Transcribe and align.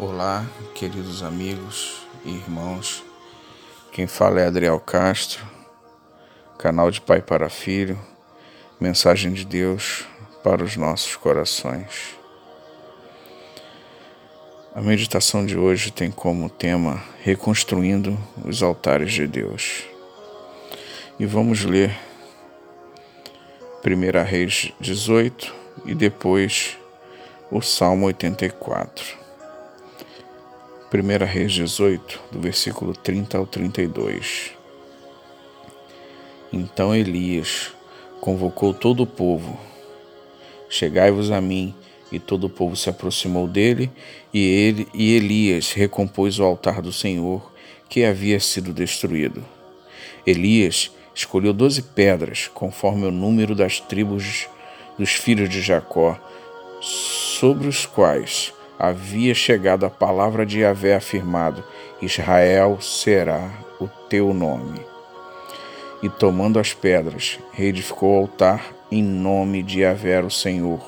Olá, 0.00 0.46
queridos 0.76 1.24
amigos 1.24 2.06
e 2.24 2.30
irmãos. 2.30 3.02
Quem 3.90 4.06
fala 4.06 4.40
é 4.40 4.46
Adriel 4.46 4.78
Castro, 4.78 5.44
canal 6.56 6.88
de 6.88 7.00
Pai 7.00 7.20
para 7.20 7.50
Filho, 7.50 7.98
mensagem 8.78 9.32
de 9.32 9.44
Deus 9.44 10.04
para 10.44 10.62
os 10.62 10.76
nossos 10.76 11.16
corações. 11.16 12.16
A 14.72 14.80
meditação 14.80 15.44
de 15.44 15.58
hoje 15.58 15.90
tem 15.90 16.12
como 16.12 16.48
tema 16.48 17.02
Reconstruindo 17.20 18.16
os 18.44 18.62
altares 18.62 19.12
de 19.12 19.26
Deus. 19.26 19.82
E 21.18 21.26
vamos 21.26 21.64
ler 21.64 21.98
1 23.84 24.22
Reis 24.24 24.72
18 24.78 25.52
e 25.86 25.92
depois 25.92 26.78
o 27.50 27.60
Salmo 27.60 28.06
84. 28.06 29.27
1 30.90 31.26
Reis 31.26 31.52
18, 31.52 32.18
do 32.32 32.40
versículo 32.40 32.94
30 32.94 33.36
ao 33.36 33.46
32. 33.46 34.52
Então 36.50 36.94
Elias 36.94 37.72
convocou 38.22 38.72
todo 38.72 39.02
o 39.02 39.06
povo: 39.06 39.60
Chegai-vos 40.70 41.30
a 41.30 41.40
mim. 41.40 41.74
E 42.10 42.18
todo 42.18 42.44
o 42.44 42.48
povo 42.48 42.74
se 42.74 42.88
aproximou 42.88 43.46
dele, 43.46 43.90
e 44.32 44.38
ele 44.38 44.88
e 44.94 45.14
Elias 45.14 45.74
recompôs 45.74 46.38
o 46.38 46.42
altar 46.42 46.80
do 46.80 46.90
Senhor 46.90 47.52
que 47.86 48.02
havia 48.02 48.40
sido 48.40 48.72
destruído. 48.72 49.44
Elias 50.26 50.90
escolheu 51.14 51.52
doze 51.52 51.82
pedras, 51.82 52.48
conforme 52.54 53.04
o 53.04 53.10
número 53.10 53.54
das 53.54 53.78
tribos 53.78 54.48
dos 54.98 55.10
filhos 55.10 55.50
de 55.50 55.60
Jacó, 55.60 56.18
sobre 56.80 57.68
os 57.68 57.84
quais 57.84 58.54
havia 58.78 59.34
chegado 59.34 59.84
a 59.84 59.90
palavra 59.90 60.46
de 60.46 60.60
Yahvé 60.60 60.94
afirmado: 60.94 61.64
Israel 62.00 62.80
será 62.80 63.50
o 63.80 63.88
teu 64.08 64.32
nome. 64.32 64.80
E 66.02 66.08
tomando 66.08 66.60
as 66.60 66.72
pedras, 66.72 67.40
reedificou 67.52 68.14
o 68.14 68.18
altar 68.20 68.72
em 68.90 69.02
nome 69.02 69.62
de 69.62 69.80
Yahvé 69.80 70.20
o 70.20 70.30
Senhor. 70.30 70.80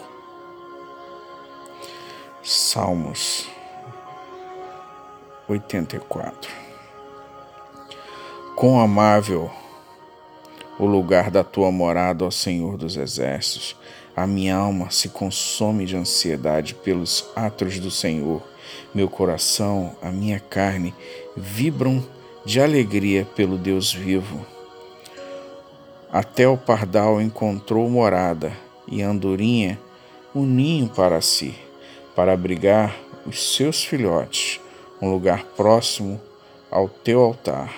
Salmos 2.42 3.46
84 5.48 6.50
Quão 8.56 8.80
amável 8.80 9.50
o 10.78 10.86
lugar 10.86 11.30
da 11.30 11.44
tua 11.44 11.70
morada, 11.70 12.24
ó 12.24 12.30
Senhor 12.30 12.78
dos 12.78 12.96
exércitos, 12.96 13.76
a 14.16 14.26
minha 14.26 14.56
alma 14.56 14.90
se 14.90 15.08
consome 15.08 15.86
de 15.86 15.96
ansiedade 15.96 16.74
pelos 16.74 17.24
atos 17.34 17.78
do 17.78 17.90
Senhor. 17.90 18.42
Meu 18.94 19.08
coração, 19.08 19.96
a 20.02 20.10
minha 20.10 20.40
carne 20.40 20.94
vibram 21.36 22.04
de 22.44 22.60
alegria 22.60 23.24
pelo 23.36 23.56
Deus 23.56 23.92
vivo. 23.92 24.44
Até 26.12 26.48
o 26.48 26.56
pardal 26.56 27.20
encontrou 27.20 27.88
morada 27.88 28.52
e 28.86 29.02
a 29.02 29.08
andorinha 29.08 29.78
um 30.34 30.44
ninho 30.44 30.88
para 30.88 31.20
si, 31.20 31.54
para 32.14 32.32
abrigar 32.32 32.96
os 33.26 33.54
seus 33.54 33.84
filhotes, 33.84 34.60
um 35.00 35.10
lugar 35.10 35.44
próximo 35.56 36.20
ao 36.70 36.88
teu 36.88 37.20
altar. 37.20 37.74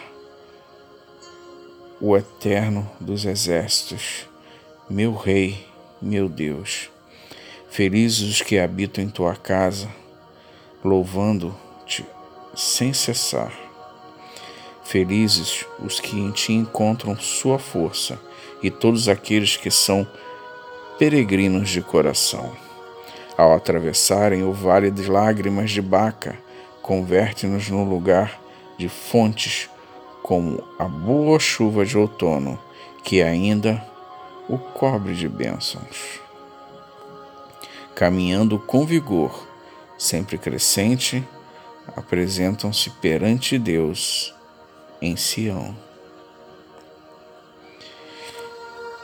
O 2.01 2.17
Eterno 2.17 2.91
dos 3.01 3.25
Exércitos, 3.25 4.29
meu 4.89 5.15
Rei, 5.15 5.72
meu 6.03 6.29
Deus. 6.29 6.91
Felizes 7.71 8.29
os 8.29 8.43
que 8.43 8.59
habitam 8.59 9.03
em 9.03 9.09
tua 9.09 9.37
casa, 9.37 9.89
louvando-te 10.85 12.05
sem 12.55 12.93
cessar. 12.93 13.53
Felizes 14.83 15.65
os 15.79 16.01
que 16.01 16.19
em 16.19 16.33
ti 16.33 16.53
encontram 16.53 17.17
sua 17.17 17.59
força, 17.59 18.19
e 18.63 18.71
todos 18.71 19.09
aqueles 19.09 19.57
que 19.57 19.71
são 19.71 20.07
peregrinos 20.99 21.71
de 21.71 21.81
coração. 21.81 22.53
Ao 23.39 23.55
atravessarem 23.55 24.43
o 24.43 24.53
vale 24.53 24.91
de 24.91 25.11
lágrimas 25.11 25.71
de 25.71 25.81
Baca, 25.81 26.39
converte-nos 26.83 27.69
num 27.71 27.89
lugar 27.89 28.41
de 28.77 28.89
fontes, 28.89 29.71
como 30.23 30.63
a 30.79 30.85
boa 30.85 31.39
chuva 31.39 31.87
de 31.87 31.97
outono, 31.97 32.59
que 33.03 33.23
ainda 33.23 33.92
o 34.53 34.59
cobre 34.59 35.15
de 35.15 35.27
bênçãos. 35.27 36.21
Caminhando 37.95 38.59
com 38.59 38.85
vigor, 38.85 39.49
sempre 39.97 40.37
crescente, 40.37 41.27
apresentam-se 41.97 42.91
perante 42.91 43.59
Deus 43.59 44.35
em 45.01 45.17
Sião. 45.17 45.75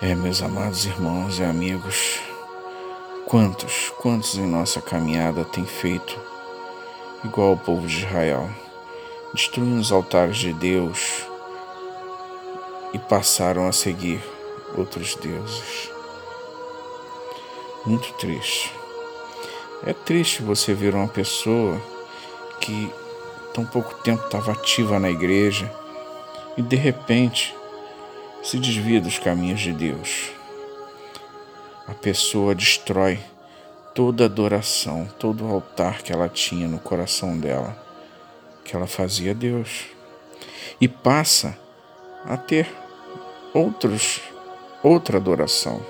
É, 0.02 0.14
meus 0.14 0.42
amados 0.42 0.84
irmãos 0.84 1.38
e 1.38 1.44
amigos, 1.44 2.20
quantos, 3.26 3.88
quantos 4.02 4.34
em 4.34 4.46
nossa 4.46 4.82
caminhada 4.82 5.46
têm 5.46 5.64
feito 5.64 6.20
igual 7.24 7.52
ao 7.52 7.56
povo 7.56 7.86
de 7.86 8.04
Israel, 8.04 8.50
destruindo 9.32 9.80
os 9.80 9.90
altares 9.90 10.36
de 10.36 10.52
Deus 10.52 11.26
e 12.92 12.98
passaram 12.98 13.66
a 13.66 13.72
seguir 13.72 14.20
outros 14.76 15.14
deuses. 15.16 15.90
Muito 17.86 18.12
triste. 18.14 18.72
É 19.86 19.92
triste 19.92 20.42
você 20.42 20.74
ver 20.74 20.94
uma 20.94 21.08
pessoa 21.08 21.80
que 22.60 22.92
tão 23.54 23.64
pouco 23.64 23.94
tempo 24.02 24.24
estava 24.24 24.52
ativa 24.52 24.98
na 24.98 25.10
igreja 25.10 25.72
e 26.56 26.62
de 26.62 26.76
repente 26.76 27.54
se 28.42 28.58
desvia 28.58 29.00
dos 29.00 29.18
caminhos 29.18 29.60
de 29.60 29.72
Deus. 29.72 30.30
A 31.86 31.94
pessoa 31.94 32.54
destrói 32.54 33.18
toda 33.94 34.26
adoração, 34.26 35.08
todo 35.18 35.46
o 35.46 35.52
altar 35.52 36.02
que 36.02 36.12
ela 36.12 36.28
tinha 36.28 36.68
no 36.68 36.78
coração 36.78 37.38
dela, 37.38 37.76
que 38.64 38.76
ela 38.76 38.86
fazia 38.86 39.30
a 39.30 39.34
Deus, 39.34 39.86
e 40.80 40.86
passa 40.86 41.58
a 42.24 42.36
ter 42.36 42.68
outros 43.54 44.20
outra 44.82 45.18
adoração. 45.18 45.80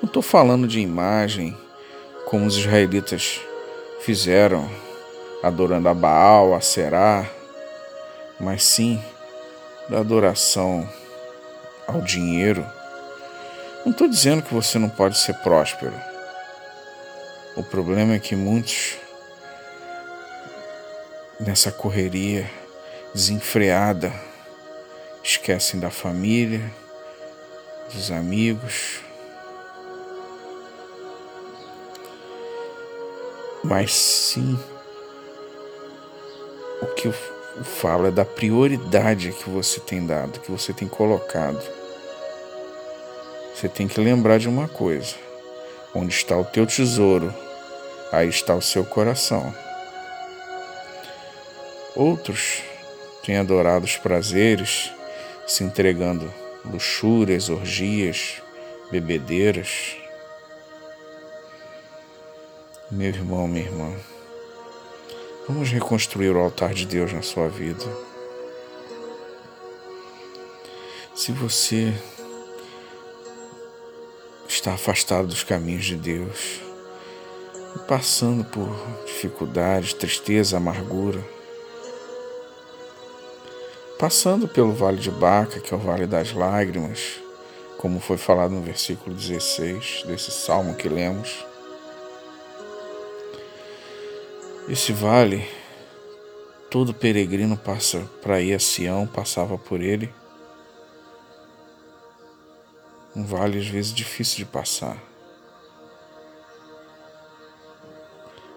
Não 0.00 0.06
estou 0.06 0.22
falando 0.22 0.68
de 0.68 0.80
imagem 0.80 1.56
como 2.26 2.46
os 2.46 2.56
israelitas 2.56 3.40
fizeram, 4.00 4.68
adorando 5.42 5.88
a 5.88 5.94
Baal, 5.94 6.54
a 6.54 6.60
Será, 6.60 7.28
mas 8.38 8.62
sim 8.62 9.02
da 9.88 9.98
adoração 9.98 10.88
ao 11.86 12.00
dinheiro. 12.02 12.64
Não 13.84 13.92
estou 13.92 14.08
dizendo 14.08 14.42
que 14.42 14.52
você 14.52 14.78
não 14.78 14.88
pode 14.88 15.18
ser 15.18 15.34
próspero. 15.38 15.94
O 17.56 17.62
problema 17.62 18.14
é 18.14 18.18
que 18.18 18.36
muitos, 18.36 18.98
nessa 21.40 21.72
correria 21.72 22.48
desenfreada, 23.14 24.12
esquecem 25.24 25.80
da 25.80 25.90
família, 25.90 26.70
dos 27.92 28.10
amigos. 28.10 29.00
Mas 33.62 33.92
sim, 33.92 34.58
o 36.80 36.86
que 36.86 37.08
eu 37.08 37.14
falo 37.64 38.06
é 38.06 38.10
da 38.10 38.24
prioridade 38.24 39.32
que 39.32 39.50
você 39.50 39.80
tem 39.80 40.06
dado, 40.06 40.40
que 40.40 40.50
você 40.50 40.72
tem 40.72 40.86
colocado. 40.86 41.62
Você 43.54 43.68
tem 43.68 43.88
que 43.88 44.00
lembrar 44.00 44.38
de 44.38 44.48
uma 44.48 44.68
coisa: 44.68 45.16
onde 45.94 46.14
está 46.14 46.36
o 46.38 46.44
teu 46.44 46.66
tesouro, 46.66 47.34
aí 48.12 48.28
está 48.28 48.54
o 48.54 48.62
seu 48.62 48.84
coração. 48.84 49.52
Outros 51.96 52.62
têm 53.24 53.36
adorado 53.36 53.84
os 53.84 53.96
prazeres, 53.96 54.92
se 55.46 55.64
entregando 55.64 56.32
luxúrias, 56.70 57.48
orgias, 57.48 58.42
bebedeiras. 58.90 59.96
Meu 62.90 63.08
irmão, 63.08 63.46
minha 63.46 63.64
irmã, 63.64 63.92
vamos 65.46 65.70
reconstruir 65.70 66.30
o 66.30 66.38
altar 66.38 66.72
de 66.72 66.86
Deus 66.86 67.12
na 67.12 67.22
sua 67.22 67.48
vida. 67.48 67.84
Se 71.14 71.32
você 71.32 71.92
está 74.48 74.72
afastado 74.72 75.28
dos 75.28 75.42
caminhos 75.42 75.84
de 75.84 75.96
Deus, 75.96 76.60
passando 77.86 78.44
por 78.44 78.68
dificuldades, 79.06 79.92
tristeza, 79.92 80.56
amargura, 80.56 81.22
passando 83.98 84.46
pelo 84.46 84.72
vale 84.72 84.98
de 84.98 85.10
Baca, 85.10 85.58
que 85.58 85.74
é 85.74 85.76
o 85.76 85.80
vale 85.80 86.06
das 86.06 86.32
lágrimas, 86.32 87.20
como 87.78 87.98
foi 87.98 88.16
falado 88.16 88.52
no 88.52 88.62
versículo 88.62 89.14
16 89.14 90.04
desse 90.06 90.30
salmo 90.30 90.76
que 90.76 90.88
lemos. 90.88 91.44
Esse 94.68 94.92
vale, 94.92 95.48
todo 96.70 96.94
peregrino 96.94 97.56
passa 97.56 98.08
para 98.22 98.40
ir 98.40 98.54
a 98.54 98.60
Sião, 98.60 99.04
passava 99.04 99.58
por 99.58 99.80
ele. 99.80 100.12
Um 103.16 103.24
vale 103.24 103.58
às 103.58 103.66
vezes 103.66 103.92
difícil 103.92 104.38
de 104.38 104.44
passar. 104.44 104.96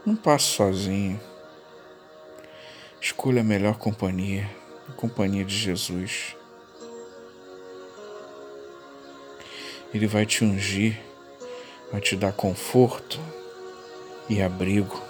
Não 0.05 0.15
passe 0.15 0.45
sozinho. 0.45 1.19
Escolha 2.99 3.41
a 3.41 3.43
melhor 3.43 3.77
companhia, 3.77 4.47
a 4.91 4.93
companhia 4.93 5.45
de 5.45 5.57
Jesus. 5.57 6.35
Ele 9.93 10.05
vai 10.05 10.25
te 10.25 10.43
ungir, 10.43 10.99
vai 11.91 12.01
te 12.01 12.15
dar 12.15 12.33
conforto 12.33 13.19
e 14.29 14.41
abrigo. 14.41 15.01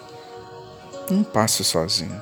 Não 1.10 1.24
passe 1.24 1.64
sozinho. 1.64 2.22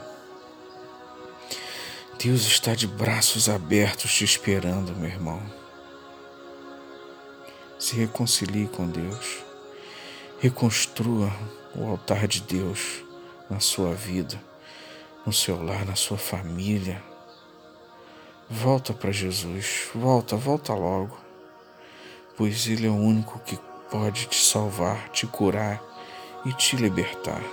Deus 2.18 2.42
está 2.42 2.74
de 2.74 2.88
braços 2.88 3.48
abertos 3.48 4.14
te 4.14 4.24
esperando, 4.24 4.96
meu 4.96 5.10
irmão. 5.10 5.42
Se 7.78 7.96
reconcilie 7.96 8.68
com 8.68 8.88
Deus. 8.88 9.44
Reconstrua 10.40 11.32
o 11.76 11.86
altar 11.86 12.28
de 12.28 12.42
Deus 12.42 13.04
na 13.50 13.60
sua 13.60 13.94
vida, 13.94 14.42
no 15.26 15.34
seu 15.34 15.62
lar, 15.62 15.86
na 15.86 15.96
sua 15.96 16.18
família. 16.18 17.02
Volta 18.52 18.94
para 18.94 19.12
Jesus, 19.12 19.90
volta, 19.94 20.36
volta 20.36 20.74
logo, 20.74 21.16
pois 22.36 22.66
Ele 22.68 22.88
é 22.88 22.90
o 22.90 22.96
único 22.96 23.38
que 23.46 23.60
pode 23.92 24.26
te 24.26 24.44
salvar, 24.44 25.08
te 25.10 25.28
curar 25.28 25.80
e 26.44 26.52
te 26.54 26.76
libertar. 26.76 27.44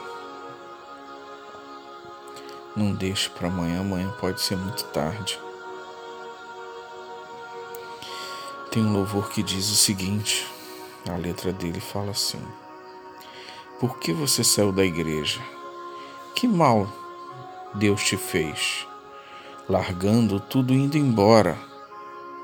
Não 2.75 2.95
deixe 2.95 3.29
para 3.29 3.49
amanhã, 3.49 3.81
amanhã 3.81 4.11
pode 4.19 4.41
ser 4.41 4.57
muito 4.57 4.85
tarde. 4.85 5.39
Tem 8.71 8.83
um 8.83 8.95
louvor 8.95 9.29
que 9.29 9.43
diz 9.43 9.71
o 9.71 9.77
seguinte: 9.77 10.51
a 11.07 11.17
letra 11.17 11.53
dele 11.53 11.81
fala 11.81 12.13
assim: 12.13 12.41
Por 13.79 13.99
que 13.99 14.15
você 14.15 14.43
saiu 14.43 14.73
da 14.73 14.85
igreja? 14.85 15.43
Que 16.35 16.49
mal 16.49 16.91
Deus 17.75 18.03
te 18.03 18.17
fez, 18.17 18.87
largando 19.69 20.39
tudo 20.39 20.73
indo 20.73 20.97
embora 20.97 21.59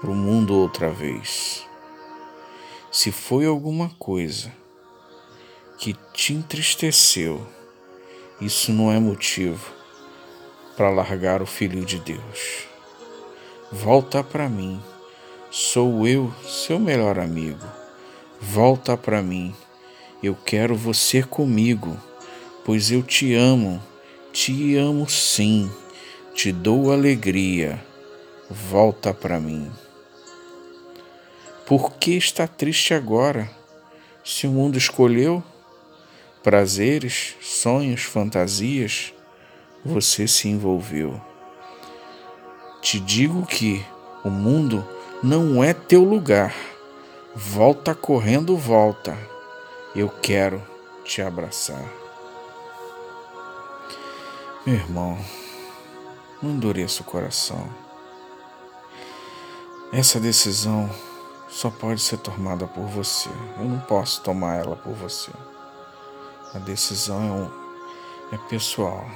para 0.01 0.11
o 0.11 0.15
mundo 0.15 0.55
outra 0.55 0.91
vez? 0.91 1.65
Se 2.91 3.13
foi 3.13 3.47
alguma 3.47 3.91
coisa 3.99 4.53
que 5.79 5.97
te 6.13 6.33
entristeceu, 6.33 7.47
isso 8.41 8.73
não 8.73 8.91
é 8.91 8.99
motivo 8.99 9.73
para 10.77 10.91
largar 10.91 11.41
o 11.43 11.47
Filho 11.47 11.85
de 11.85 11.99
Deus. 11.99 12.67
Volta 13.71 14.23
para 14.23 14.49
mim, 14.49 14.83
sou 15.51 16.07
eu, 16.07 16.33
seu 16.45 16.79
melhor 16.79 17.19
amigo. 17.19 17.65
Volta 18.41 18.97
para 18.97 19.23
mim, 19.23 19.55
eu 20.23 20.35
quero 20.35 20.75
você 20.75 21.23
comigo, 21.23 21.97
pois 22.65 22.91
eu 22.91 23.03
te 23.03 23.35
amo, 23.35 23.83
te 24.33 24.77
amo 24.77 25.09
sim, 25.09 25.71
te 26.35 26.51
dou 26.51 26.93
alegria. 26.93 27.83
Volta 28.51 29.13
para 29.13 29.39
mim. 29.39 29.71
Por 31.67 31.93
que 31.95 32.17
está 32.17 32.47
triste 32.47 32.95
agora? 32.95 33.51
Se 34.25 34.47
o 34.47 34.51
mundo 34.51 34.77
escolheu 34.77 35.43
prazeres, 36.43 37.37
sonhos, 37.41 38.03
fantasias, 38.03 39.15
você 39.85 40.27
se 40.27 40.49
envolveu. 40.49 41.21
Te 42.81 42.99
digo 42.99 43.47
que 43.47 43.85
o 44.25 44.31
mundo 44.31 44.87
não 45.23 45.63
é 45.63 45.73
teu 45.73 46.03
lugar. 46.03 46.55
Volta 47.35 47.95
correndo, 47.95 48.57
volta. 48.57 49.17
Eu 49.95 50.09
quero 50.09 50.61
te 51.05 51.23
abraçar. 51.23 51.85
Meu 54.67 54.77
irmão, 54.77 55.19
não 56.43 56.51
endureça 56.51 57.03
o 57.03 57.05
coração. 57.05 57.69
Essa 59.93 60.19
decisão 60.19 60.91
só 61.49 61.71
pode 61.71 62.01
ser 62.01 62.17
tomada 62.19 62.67
por 62.67 62.87
você. 62.87 63.29
Eu 63.59 63.65
não 63.65 63.79
posso 63.81 64.23
tomar 64.23 64.57
ela 64.57 64.75
por 64.75 64.95
você. 64.95 65.31
A 66.55 66.59
decisão 66.59 67.23
é, 67.23 67.31
um, 67.31 68.35
é 68.35 68.39
pessoal. 68.49 69.07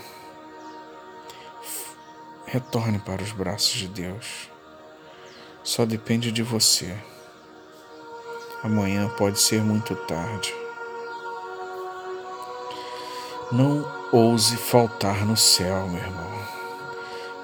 Retorne 2.47 2.99
para 2.99 3.23
os 3.23 3.33
braços 3.33 3.73
de 3.73 3.89
Deus. 3.89 4.51
Só 5.65 5.85
depende 5.85 6.31
de 6.31 6.43
você. 6.43 6.97
Amanhã 8.63 9.09
pode 9.17 9.41
ser 9.41 9.63
muito 9.63 9.97
tarde. 9.97 10.55
Não 13.51 13.85
ouse 14.13 14.57
faltar 14.57 15.25
no 15.25 15.37
céu, 15.37 15.89
meu 15.89 16.03
irmão, 16.03 16.56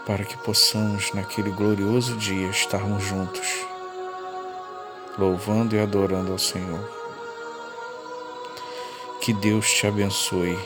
para 0.06 0.24
que 0.24 0.36
possamos, 0.38 1.12
naquele 1.12 1.50
glorioso 1.50 2.16
dia, 2.16 2.48
estarmos 2.48 3.02
juntos, 3.02 3.48
louvando 5.18 5.76
e 5.76 5.80
adorando 5.80 6.32
ao 6.32 6.38
Senhor. 6.38 6.80
Que 9.20 9.32
Deus 9.32 9.70
te 9.70 9.86
abençoe 9.86 10.58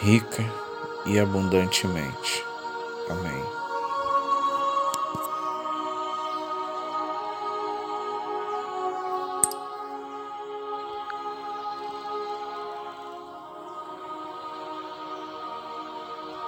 rica 0.00 0.44
e 1.06 1.18
abundantemente. 1.18 2.44
Amém. 3.08 3.61